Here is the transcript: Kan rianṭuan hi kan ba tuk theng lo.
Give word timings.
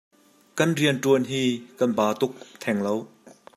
Kan 0.57 0.69
rianṭuan 0.79 1.23
hi 1.31 1.41
kan 1.77 1.91
ba 1.97 2.05
tuk 2.19 2.33
theng 2.61 2.79
lo. 2.85 2.93